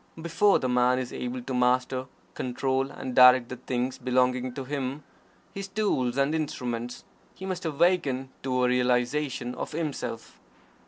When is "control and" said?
2.33-3.13